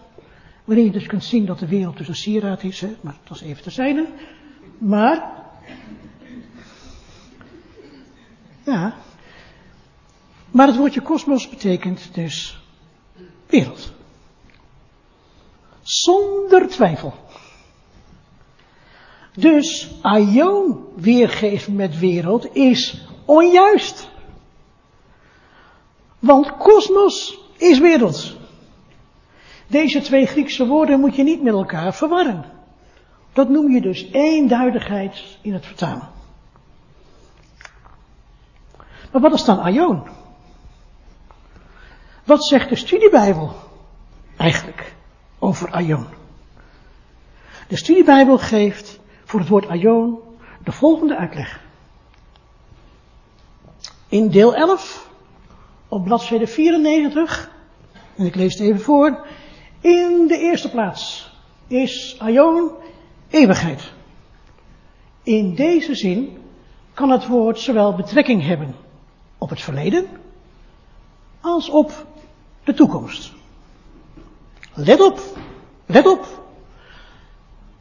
[0.63, 2.95] Waarin je dus kunt zien dat de wereld dus een sieraad is, hè?
[3.01, 4.07] maar dat is even terzijde.
[4.83, 5.31] Maar,
[8.63, 8.95] ja,
[10.51, 12.63] maar het woordje kosmos betekent dus
[13.47, 13.91] wereld.
[15.81, 17.13] Zonder twijfel.
[19.35, 24.09] Dus aion weergeven met wereld is onjuist.
[26.19, 28.35] Want kosmos is wereld.
[29.67, 32.62] Deze twee Griekse woorden moet je niet met elkaar verwarren.
[33.33, 36.09] Dat noem je dus eenduidigheid in het vertalen.
[39.11, 40.03] Maar wat is dan aion?
[42.23, 43.53] Wat zegt de studiebijbel
[44.37, 44.95] eigenlijk
[45.39, 46.05] over aion?
[47.67, 50.19] De studiebijbel geeft voor het woord aion
[50.63, 51.61] de volgende uitleg.
[54.07, 55.09] In deel 11,
[55.87, 57.51] op bladzijde 94,
[58.15, 59.27] en ik lees het even voor.
[59.81, 61.31] In de eerste plaats
[61.67, 62.71] is aion
[63.33, 63.91] eeuwigheid.
[65.23, 66.37] In deze zin
[66.93, 68.75] kan het woord zowel betrekking hebben
[69.37, 70.07] op het verleden
[71.41, 72.05] als op
[72.63, 73.33] de toekomst.
[74.73, 75.19] Let op,
[75.85, 76.41] let op.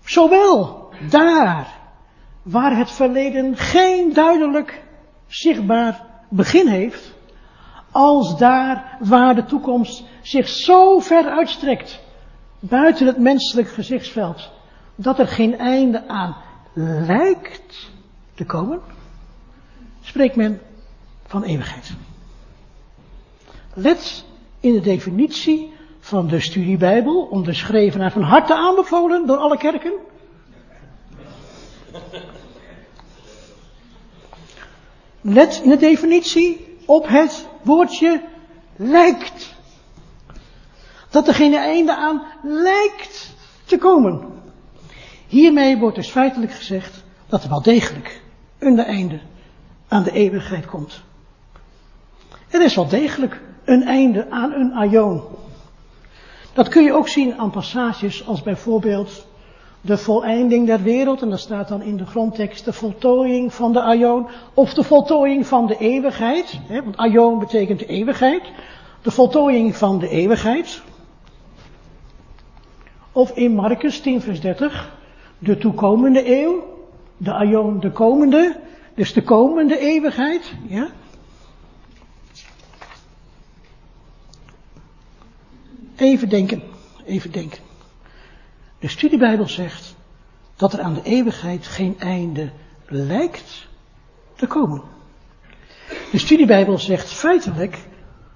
[0.04, 1.80] Zowel daar
[2.42, 4.82] waar het verleden geen duidelijk
[5.26, 7.14] zichtbaar begin heeft,
[7.90, 12.00] als daar waar de toekomst zich zo ver uitstrekt,
[12.58, 14.50] buiten het menselijk gezichtsveld,
[15.02, 16.36] dat er geen einde aan
[17.06, 17.90] lijkt
[18.34, 18.80] te komen,
[20.00, 20.60] spreekt men
[21.26, 21.92] van eeuwigheid.
[23.74, 24.24] Let
[24.60, 29.92] in de definitie van de studiebijbel, onderschreven en van harte aanbevolen door alle kerken.
[35.20, 38.22] Let in de definitie op het woordje
[38.76, 39.54] lijkt.
[41.10, 43.34] Dat er geen einde aan lijkt
[43.64, 44.31] te komen.
[45.32, 48.22] Hiermee wordt dus feitelijk gezegd dat er wel degelijk
[48.58, 49.20] een einde
[49.88, 51.02] aan de eeuwigheid komt.
[52.48, 55.22] Er is wel degelijk een einde aan een aion.
[56.52, 59.26] Dat kun je ook zien aan passages als bijvoorbeeld
[59.80, 63.82] de voleinding der wereld, en dat staat dan in de grondtekst de voltooiing van de
[63.82, 68.42] aion, of de voltooiing van de eeuwigheid, hè, want aion betekent de eeuwigheid,
[69.02, 70.82] de voltooiing van de eeuwigheid.
[73.12, 75.00] Of in Marcus 10 vers 30,
[75.42, 76.86] de toekomende eeuw,
[77.16, 78.60] de aion de komende,
[78.94, 80.88] dus de komende eeuwigheid, ja.
[85.96, 86.62] Even denken,
[87.04, 87.58] even denken.
[88.78, 89.94] De studiebijbel zegt
[90.56, 92.50] dat er aan de eeuwigheid geen einde
[92.88, 93.68] lijkt
[94.34, 94.82] te komen.
[96.10, 97.78] De studiebijbel zegt feitelijk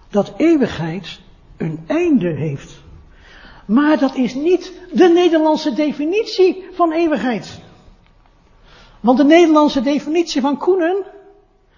[0.08, 1.20] dat eeuwigheid
[1.56, 2.84] een einde heeft.
[3.66, 7.60] Maar dat is niet de Nederlandse definitie van eeuwigheid.
[9.00, 11.04] Want de Nederlandse definitie van Koenen,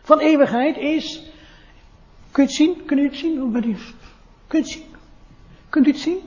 [0.03, 1.23] van eeuwigheid, is.
[2.31, 2.85] Kun je het zien?
[2.85, 3.33] Kun je het zien?
[4.53, 4.85] Je het zien?
[5.69, 6.21] Kunt u het zien?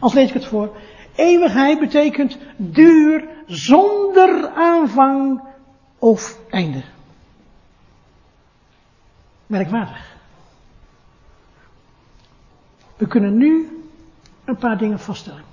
[0.00, 0.76] Als lees ik het voor.
[1.14, 5.42] Eeuwigheid betekent duur zonder aanvang
[5.98, 6.82] of einde.
[9.46, 10.16] Merkwaardig.
[12.96, 13.79] We kunnen nu
[14.50, 15.44] een paar dingen vaststellen.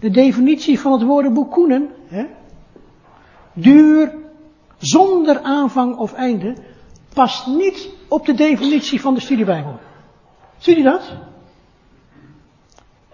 [0.00, 2.26] De definitie van het woordenboek Koenen, hè,
[3.52, 4.14] duur
[4.78, 6.54] zonder aanvang of einde,
[7.14, 9.78] past niet op de definitie van de studiebijbel.
[10.58, 11.12] Zie je dat?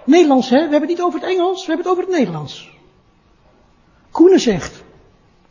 [0.05, 0.57] Nederlands, hè?
[0.57, 2.71] We hebben het niet over het Engels, we hebben het over het Nederlands.
[4.11, 4.85] Koenen zegt,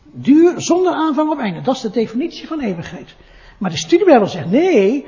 [0.03, 1.61] duur zonder aanvang of einde.
[1.61, 3.15] Dat is de definitie van eeuwigheid.
[3.57, 5.07] Maar de studiebijbel zegt, nee,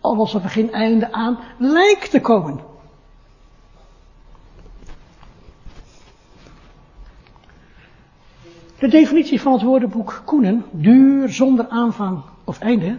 [0.00, 2.60] alsof er geen einde aan lijkt te komen.
[8.84, 12.98] De definitie van het woordenboek Koenen, duur zonder aanvang of einde,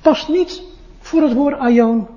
[0.00, 0.62] past niet
[0.98, 2.08] voor het woord aion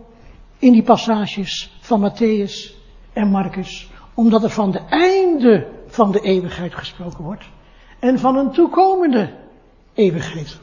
[0.58, 2.76] in die passages van Matthäus
[3.14, 7.44] en Marcus, omdat er van de einde van de eeuwigheid gesproken wordt
[8.00, 9.34] en van een toekomende
[9.94, 10.60] eeuwigheid.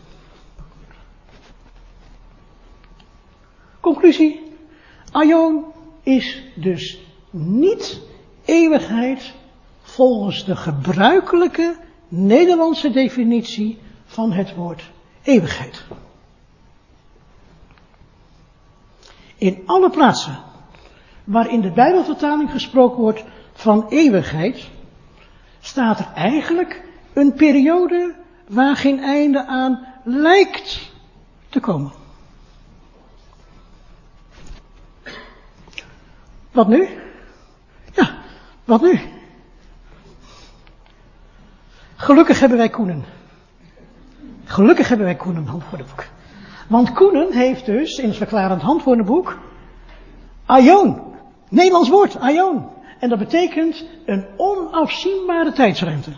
[3.80, 4.52] Conclusie.
[5.12, 5.64] Aion
[6.02, 8.00] is dus niet
[8.44, 9.34] eeuwigheid
[9.80, 14.90] volgens de gebruikelijke Nederlandse definitie van het woord
[15.22, 15.84] eeuwigheid.
[19.38, 20.38] In alle plaatsen
[21.24, 24.68] waarin de Bijbelvertaling gesproken wordt van eeuwigheid,
[25.60, 28.14] staat er eigenlijk een periode
[28.48, 30.92] waar geen einde aan lijkt
[31.48, 31.92] te komen.
[36.50, 36.88] Wat nu?
[37.94, 38.14] Ja,
[38.64, 39.00] wat nu?
[41.96, 43.04] Gelukkig hebben wij Koenen.
[44.44, 46.04] Gelukkig hebben wij Koenen handwoordenboek.
[46.68, 49.38] Want Koenen heeft dus in het verklarend handwoordenboek
[50.46, 51.14] Aion.
[51.48, 52.68] Nederlands woord, aion.
[52.98, 56.12] En dat betekent een onafzienbare tijdsruimte.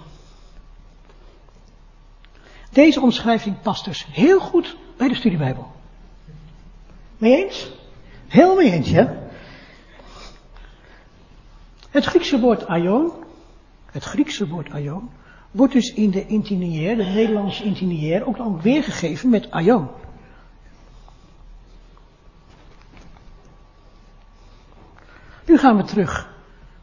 [2.70, 5.72] Deze omschrijving past dus heel goed bij de studiebijbel.
[7.18, 7.70] Mee eens?
[8.29, 9.16] Heel mee eens, ja?
[11.91, 13.12] Het Griekse woord aion,
[13.91, 15.11] het Griekse woord aion,
[15.59, 19.89] wordt dus in de intinier, de Nederlandse intinier, ook dan weergegeven met aion.
[25.47, 26.35] Nu gaan we terug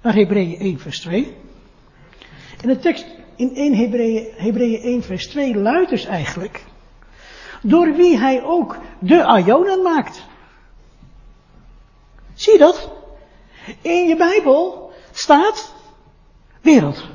[0.02, 1.38] naar Hebreeën 1 vers 2.
[2.62, 3.06] En de tekst
[3.36, 3.74] in 1
[4.36, 6.66] Hebreeën 1 vers 2 luidt dus eigenlijk,
[7.62, 10.26] door wie hij ook de Ionen maakt.
[12.34, 12.92] Zie je dat?
[13.82, 15.74] In je Bijbel staat
[16.62, 17.14] wereld.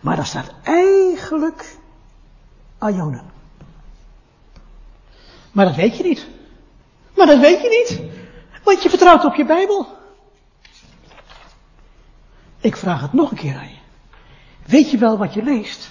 [0.00, 1.76] Maar daar staat eigenlijk
[2.80, 3.30] Ionen.
[5.52, 6.26] Maar dat weet je niet.
[7.16, 8.00] Maar dat weet je niet.
[8.64, 9.86] Want je vertrouwt op je Bijbel.
[12.60, 13.78] Ik vraag het nog een keer aan je.
[14.66, 15.90] Weet je wel wat je leest?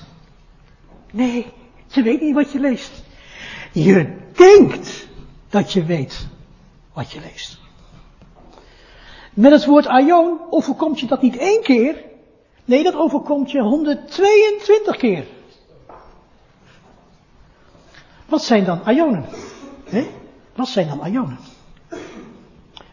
[1.12, 1.54] Nee,
[1.88, 2.92] je weet niet wat je leest.
[3.72, 5.08] Je denkt
[5.50, 6.28] dat je weet
[6.94, 7.58] wat je leest.
[9.34, 12.04] Met het woord aion overkomt je dat niet één keer.
[12.68, 15.26] Nee, dat overkomt je 122 keer.
[18.26, 19.26] Wat zijn dan ionen?
[19.84, 20.08] He?
[20.56, 21.38] Wat zijn dan ionen?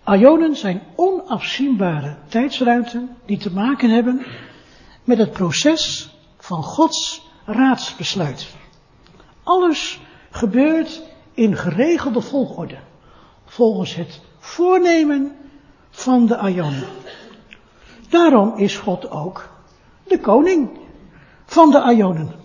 [0.07, 4.27] Ionen zijn onafzienbare tijdsruimten die te maken hebben
[5.05, 8.49] met het proces van Gods raadsbesluit.
[9.43, 10.01] Alles
[10.31, 11.03] gebeurt
[11.33, 12.79] in geregelde volgorde,
[13.45, 15.37] volgens het voornemen
[15.91, 16.89] van de Ionen.
[18.09, 19.54] Daarom is God ook
[20.07, 20.69] de koning
[21.47, 22.43] van de Ionen.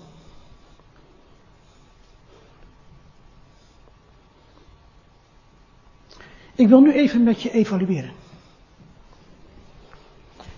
[6.55, 8.11] Ik wil nu even met je evalueren.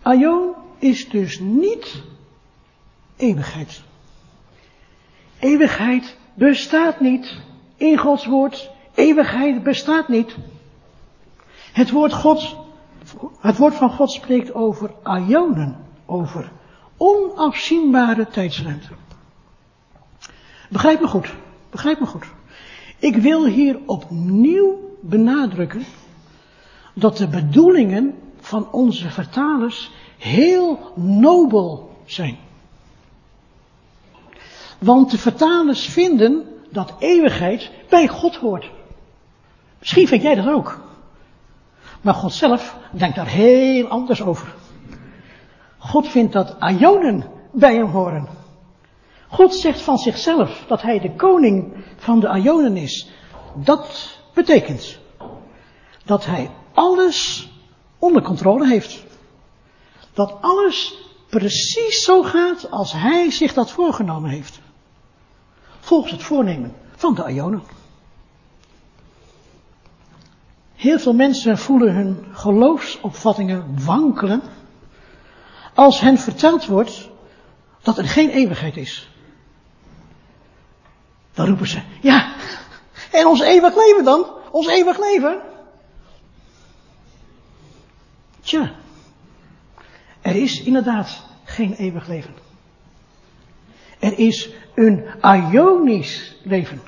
[0.01, 2.03] Aion is dus niet
[3.15, 3.81] eeuwigheid.
[5.39, 7.41] Eeuwigheid bestaat niet
[7.75, 8.69] in Gods woord.
[8.93, 10.35] Eeuwigheid bestaat niet.
[11.73, 12.55] Het woord, God,
[13.39, 16.51] het woord van God spreekt over aionen, over
[17.01, 18.87] onafzienbare tijdsruimte.
[20.69, 21.33] Begrijp me goed,
[21.69, 22.25] begrijp me goed.
[22.99, 25.85] Ik wil hier opnieuw benadrukken
[26.93, 32.37] dat de bedoelingen van onze vertalers heel nobel zijn.
[34.79, 38.69] Want de vertalers vinden dat eeuwigheid bij God hoort.
[39.79, 40.81] Misschien vind jij dat ook.
[42.01, 44.59] Maar God zelf denkt daar heel anders over.
[45.81, 48.27] God vindt dat Ajonen bij hem horen.
[49.29, 53.09] God zegt van zichzelf dat hij de koning van de Ajonen is.
[53.55, 54.99] Dat betekent
[56.05, 57.49] dat hij alles
[57.99, 59.03] onder controle heeft.
[60.13, 60.95] Dat alles
[61.29, 64.59] precies zo gaat als hij zich dat voorgenomen heeft.
[65.79, 67.63] Volgens het voornemen van de Ionen.
[70.75, 74.41] Heel veel mensen voelen hun geloofsopvattingen wankelen
[75.73, 77.09] als hen verteld wordt
[77.81, 79.09] dat er geen eeuwigheid is.
[81.33, 82.33] Dan roepen ze, ja,
[83.11, 84.25] en ons eeuwig leven dan?
[84.51, 85.41] Ons eeuwig leven?
[88.41, 88.71] Tja,
[90.21, 92.33] er is inderdaad geen eeuwig leven.
[93.99, 96.81] Er is een Ionisch leven.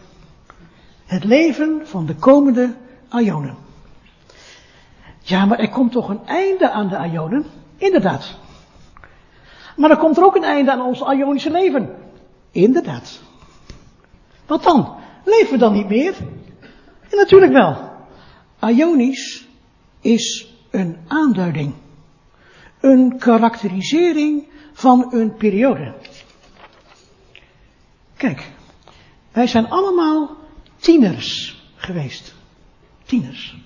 [1.05, 2.75] Het leven van de komende
[3.11, 3.57] Ionen.
[5.19, 7.45] Ja, maar er komt toch een einde aan de Ionen?
[7.77, 8.38] Inderdaad.
[9.76, 11.95] Maar er komt er ook een einde aan ons Ionische leven.
[12.51, 13.21] Inderdaad.
[14.45, 14.95] Wat dan?
[15.26, 16.15] Leven we dan niet meer?
[17.09, 17.91] Ja, natuurlijk wel.
[18.69, 19.47] Ionisch
[20.01, 21.74] is een aanduiding.
[22.80, 25.93] Een karakterisering van een periode.
[28.17, 28.51] Kijk,
[29.32, 30.38] wij zijn allemaal
[30.76, 32.36] tieners geweest.
[33.05, 33.57] Tieners.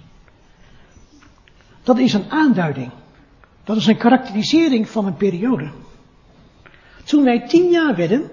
[1.83, 2.91] Dat is een aanduiding.
[3.63, 5.71] Dat is een karakterisering van een periode.
[7.07, 8.29] Toen wij tien jaar werden,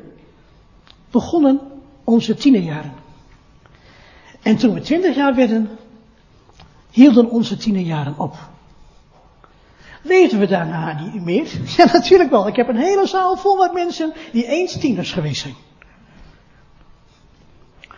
[1.10, 1.60] begonnen
[2.04, 2.92] onze tienerjaren.
[4.42, 5.70] En toen we twintig jaar werden,
[6.90, 8.36] hielden onze tienerjaren op.
[10.02, 11.46] Weten we daarna niet meer?
[11.76, 12.46] Ja, natuurlijk wel.
[12.46, 15.54] Ik heb een hele zaal vol met mensen die eens tieners geweest zijn.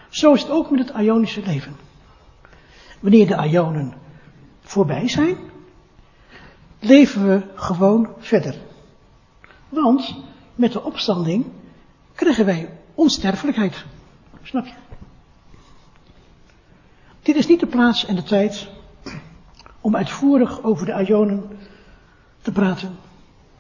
[0.09, 1.77] Zo is het ook met het Ionische leven.
[3.01, 3.95] Wanneer de Ionen
[4.61, 5.37] voorbij zijn,
[6.81, 8.55] leven we gewoon verder.
[9.69, 10.17] Want
[10.57, 11.47] met de opstanding
[12.15, 13.85] krijgen wij onsterfelijkheid.
[14.43, 14.73] Snap je?
[17.23, 18.69] Dit is niet de plaats en de tijd
[19.81, 21.59] om uitvoerig over de Ionen
[22.43, 22.97] te praten.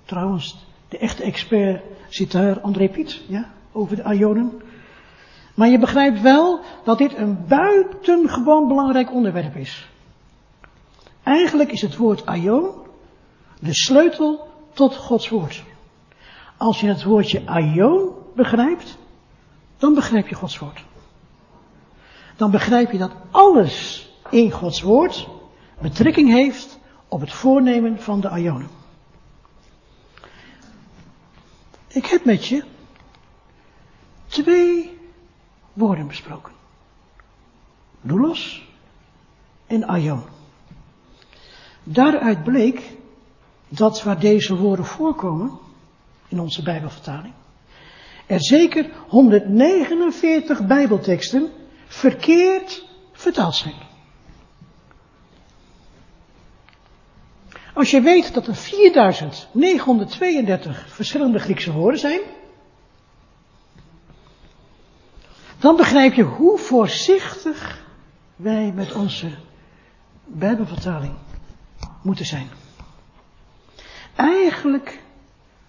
[0.04, 4.62] Trouwens, de echte expert zit daar, André Piet, ja, over de Ionen.
[5.54, 9.88] Maar je begrijpt wel dat dit een buitengewoon belangrijk onderwerp is.
[11.22, 12.70] Eigenlijk is het woord Aion
[13.60, 15.62] de sleutel tot Gods woord.
[16.56, 18.98] Als je het woordje Aion begrijpt,
[19.76, 20.84] dan begrijp je Gods woord.
[22.36, 25.28] Dan begrijp je dat alles in Gods woord
[25.80, 26.78] betrekking heeft
[27.08, 28.68] op het voornemen van de Ionen.
[31.88, 32.64] Ik heb met je
[34.26, 34.98] twee
[35.72, 36.52] woorden besproken.
[38.00, 38.68] Doulos
[39.66, 40.22] en Aion.
[41.82, 42.96] Daaruit bleek
[43.68, 45.58] dat waar deze woorden voorkomen,
[46.28, 47.34] in onze Bijbelvertaling,
[48.26, 51.50] er zeker 149 Bijbelteksten
[51.86, 53.74] verkeerd vertaald zijn.
[57.74, 62.20] Als je weet dat er 4932 verschillende Griekse woorden zijn,
[65.58, 67.84] dan begrijp je hoe voorzichtig
[68.36, 69.30] wij met onze
[70.24, 71.14] Bijbelvertaling
[72.02, 72.48] moeten zijn.
[74.16, 75.04] Eigenlijk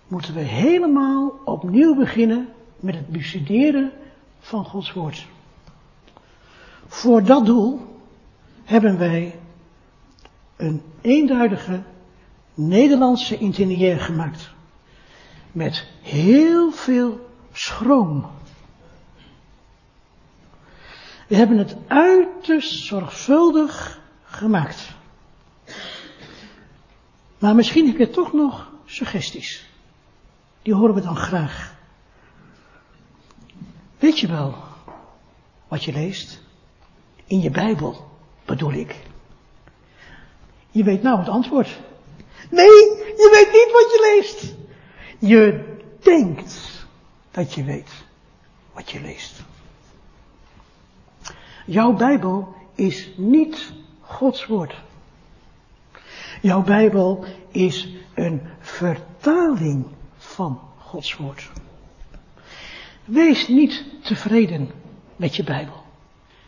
[0.07, 2.49] moeten we helemaal opnieuw beginnen
[2.79, 3.91] met het bestuderen
[4.39, 5.25] van Gods Woord.
[6.87, 7.99] Voor dat doel
[8.63, 9.39] hebben wij
[10.55, 11.83] een eenduidige
[12.53, 14.49] Nederlandse interieur gemaakt.
[15.51, 18.25] Met heel veel schroom.
[21.27, 24.95] We hebben het uiterst zorgvuldig gemaakt.
[27.39, 29.66] Maar misschien heb je toch nog suggesties.
[30.67, 31.75] Die horen we dan graag.
[33.99, 34.55] Weet je wel
[35.67, 36.41] wat je leest?
[37.25, 38.09] In je Bijbel
[38.45, 38.95] bedoel ik.
[40.71, 41.79] Je weet nou het antwoord.
[42.49, 42.65] Nee,
[42.95, 44.55] je weet niet wat je leest.
[45.19, 46.85] Je denkt
[47.31, 47.91] dat je weet
[48.73, 49.41] wat je leest.
[51.65, 54.75] Jouw Bijbel is niet Gods woord.
[56.41, 59.95] Jouw Bijbel is een vertaling
[60.37, 61.49] van Gods woord.
[63.05, 64.71] Wees niet tevreden
[65.15, 65.83] met je Bijbel.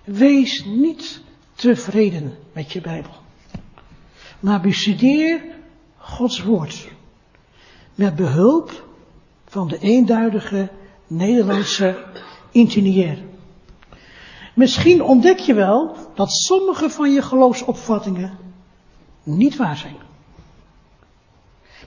[0.04, 1.22] Wees niet
[1.54, 3.12] tevreden met je Bijbel.
[4.40, 5.42] Maar bestudeer
[5.98, 6.88] Gods woord.
[7.96, 8.88] Met behulp
[9.46, 10.70] van de eenduidige
[11.08, 12.06] Nederlandse
[12.52, 13.24] intinier.
[14.56, 18.38] Misschien ontdek je wel dat sommige van je geloofsopvattingen
[19.24, 19.98] niet waar zijn.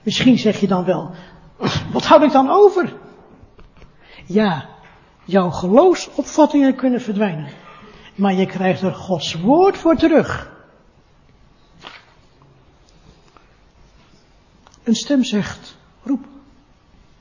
[0.03, 1.11] Misschien zeg je dan wel,
[1.93, 2.97] wat houd ik dan over?
[4.27, 4.69] Ja,
[5.25, 7.49] jouw geloofsopvattingen kunnen verdwijnen.
[8.15, 10.51] Maar je krijgt er Gods woord voor terug.
[14.83, 16.25] Een stem zegt, roep.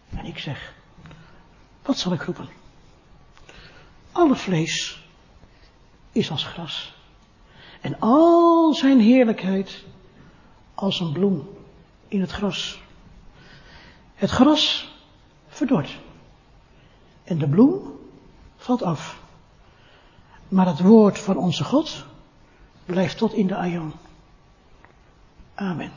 [0.10, 0.74] En ik zeg,
[1.84, 2.50] wat zal ik roepen?
[4.12, 5.06] Alle vlees
[6.12, 6.94] is als gras.
[7.82, 9.84] En al zijn heerlijkheid
[10.76, 11.50] als een bloem
[12.08, 12.82] in het gras.
[14.22, 14.92] Het gras
[15.48, 16.00] verdort.
[17.24, 18.00] En de bloem
[18.58, 19.22] valt af.
[20.48, 22.06] Maar het woord van onze God
[22.86, 23.94] blijft tot in de aion.
[25.56, 25.92] Amen.